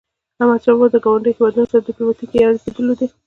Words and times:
احمدشاه 0.41 0.73
بابا 0.77 0.87
د 0.93 0.97
ګاونډیو 1.05 1.35
هیوادونو 1.37 1.69
سره 1.71 1.85
ډیپلوماټيکي 1.87 2.37
اړيکي 2.45 2.69
درلودی. 2.75 3.07